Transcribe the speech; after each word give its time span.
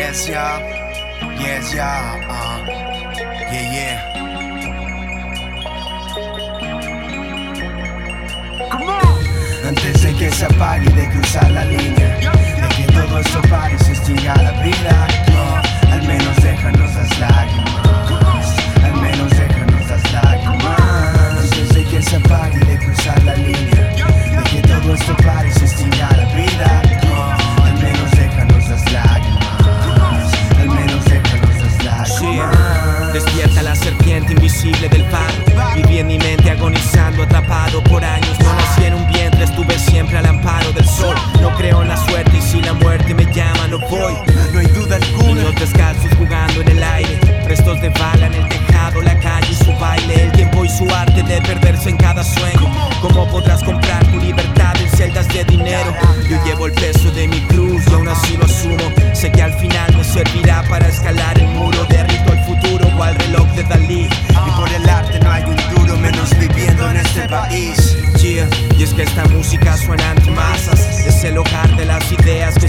Yes, 0.00 0.28
y'all. 0.30 0.60
Yes, 1.38 1.74
yeah. 1.74 2.24
Uh, 2.26 2.64
yeah, 3.52 3.66
yeah. 3.76 3.96
Come 8.70 8.88
on. 8.88 9.68
Antes 9.68 10.02
de 10.02 10.14
que 10.14 10.30
se 10.30 10.46
apague 10.46 10.88
de 10.88 11.06
cruzar 11.10 11.50
la 11.50 11.66
línea, 11.66 12.16
de 12.16 12.68
que 12.76 12.84
todo 12.94 13.18
esto 13.18 13.42
pare 13.50 13.74
y 13.74 13.78
se 13.84 13.92
extinga 13.92 14.34
la 14.36 14.59
voy. 43.90 44.14
No 44.52 44.60
hay 44.60 44.66
duda 44.66 44.96
alguna. 44.96 45.34
Niños 45.34 45.54
descalzos 45.56 46.10
jugando 46.16 46.62
en 46.62 46.68
el 46.68 46.82
aire. 46.82 47.20
Restos 47.46 47.80
de 47.80 47.88
bala 47.90 48.26
en 48.26 48.34
el 48.34 48.48
tejado, 48.48 49.02
la 49.02 49.18
calle 49.18 49.48
y 49.50 49.54
su 49.54 49.72
baile. 49.78 50.24
El 50.24 50.32
tiempo 50.32 50.64
y 50.64 50.68
su 50.68 50.88
arte 50.94 51.22
de 51.22 51.40
perderse 51.42 51.90
en 51.90 51.96
cada 51.96 52.22
sueño. 52.22 52.70
¿Cómo 53.02 53.28
podrás 53.28 53.62
comprar 53.64 54.06
tu 54.06 54.18
libertad 54.18 54.74
en 54.80 54.88
celdas 54.90 55.28
de 55.28 55.44
dinero? 55.44 55.92
Yo 56.28 56.42
llevo 56.44 56.66
el 56.66 56.72
peso 56.72 57.10
de 57.12 57.28
mi 57.28 57.40
cruz 57.42 57.82
y 57.88 57.94
aún 57.94 58.08
así 58.08 58.36
lo 58.36 58.44
asumo. 58.44 59.12
Sé 59.12 59.30
que 59.30 59.42
al 59.42 59.52
final 59.54 59.96
me 59.96 60.04
servirá 60.04 60.62
para 60.68 60.88
escalar 60.88 61.38
el 61.38 61.48
muro. 61.48 61.84
Derrito 61.88 62.32
el 62.32 62.44
futuro 62.44 62.88
o 62.96 63.02
al 63.02 63.14
reloj 63.16 63.46
de 63.54 63.64
Dalí. 63.64 64.08
Y 64.30 64.50
por 64.58 64.72
el 64.72 64.88
arte 64.88 65.18
no 65.20 65.30
hay 65.30 65.44
un 65.44 65.56
duro 65.74 65.96
menos 65.96 66.30
viviendo 66.38 66.88
en 66.90 66.96
este 66.96 67.28
país. 67.28 67.96
Yeah, 68.20 68.46
Y 68.78 68.82
es 68.82 68.92
que 68.92 69.04
esta 69.04 69.24
música 69.28 69.78
suena 69.78 70.10
ante 70.10 70.30
masas 70.32 71.00
Es 71.06 71.24
el 71.24 71.38
hogar 71.38 71.74
de 71.74 71.86
las 71.86 72.12
ideas 72.12 72.59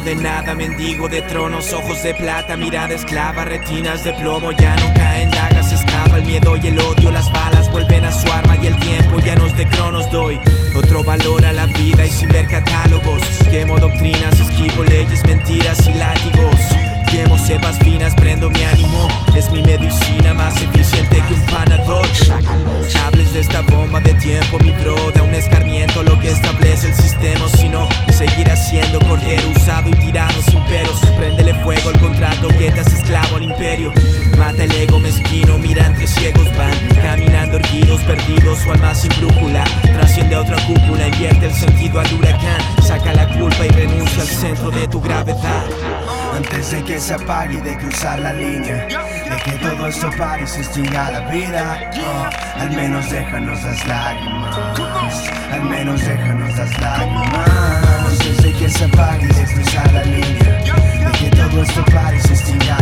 de 0.00 0.14
nada, 0.14 0.54
mendigo 0.54 1.08
de 1.08 1.22
tronos 1.22 1.72
Ojos 1.72 2.02
de 2.02 2.14
plata, 2.14 2.56
mirada 2.56 2.94
esclava, 2.94 3.44
retinas 3.44 4.04
de 4.04 4.12
plomo 4.14 4.52
Ya 4.52 4.76
no 4.76 4.94
caen 4.94 5.30
dagas, 5.30 5.72
escapa 5.72 6.18
el 6.18 6.24
miedo 6.24 6.56
y 6.56 6.66
el 6.66 6.78
odio 6.78 7.10
Las 7.10 7.30
balas 7.32 7.70
vuelven 7.70 8.04
a 8.04 8.12
su 8.12 8.30
arma 8.30 8.56
y 8.56 8.66
el 8.66 8.76
tiempo 8.78 9.18
llenos 9.18 9.56
de 9.56 9.66
cronos 9.66 10.10
doy 10.10 10.38
Otro 10.76 11.02
valor 11.04 11.44
a 11.44 11.52
la 11.52 11.66
vida 11.66 12.06
y 12.06 12.10
sin 12.10 12.28
ver 12.28 12.46
catálogos 12.46 13.22
Quemo 13.50 13.78
doctrinas, 13.78 14.38
esquivo 14.40 14.84
leyes, 14.84 15.24
mentiras 15.24 15.86
y 15.86 15.94
látigos 15.94 16.60
Quemo 17.10 17.38
cepas 17.38 17.78
finas, 17.78 18.14
prendo 18.14 18.50
mi 18.50 18.62
ánimo 18.62 19.08
Mata 34.38 34.64
el 34.64 34.72
ego 34.72 34.98
mezquino, 34.98 35.58
mira 35.58 35.84
entre 35.86 36.06
ciegos 36.06 36.48
van 36.56 36.72
Caminando 37.02 37.58
erguidos, 37.58 38.00
perdidos, 38.00 38.60
su 38.60 38.72
alma 38.72 38.94
sin 38.94 39.10
brújula. 39.20 39.62
Trasciende 39.82 40.36
a 40.36 40.40
otra 40.40 40.56
cúpula, 40.66 41.06
invierte 41.06 41.46
el 41.46 41.52
sentido 41.52 42.00
al 42.00 42.10
huracán. 42.14 42.60
Saca 42.82 43.12
la 43.12 43.28
culpa 43.28 43.66
y 43.66 43.68
renuncia 43.68 44.22
al 44.22 44.28
centro 44.28 44.70
de 44.70 44.88
tu 44.88 45.02
gravedad. 45.02 45.64
Antes 46.34 46.70
de 46.70 46.82
que 46.82 46.98
se 46.98 47.12
apague 47.12 47.60
de 47.60 47.76
cruzar 47.76 48.18
la 48.20 48.32
línea, 48.32 48.86
de 48.86 49.36
que 49.44 49.52
todo 49.58 49.86
esto 49.86 50.10
pare 50.16 50.44
y 50.44 50.46
se 50.46 50.60
extinga 50.60 51.10
la 51.10 51.20
vida, 51.30 51.90
oh, 52.06 52.60
al 52.60 52.70
menos 52.70 53.10
déjanos 53.10 53.62
las 53.62 53.86
lágrimas, 53.86 54.56
al 55.52 55.62
menos 55.64 56.00
déjanos 56.00 56.56
las 56.56 56.80
lágrimas. 56.80 57.48
Antes 58.12 58.42
de 58.42 58.52
que 58.54 58.68
se 58.70 58.84
apague 58.84 59.26
de 59.26 59.44
cruzar 59.44 59.92
la 59.92 60.04
línea, 60.04 60.58
de 62.18 62.77